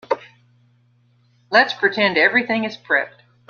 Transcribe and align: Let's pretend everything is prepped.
Let's 1.51 1.75
pretend 1.75 2.17
everything 2.17 2.63
is 2.63 2.75
prepped. 2.75 3.21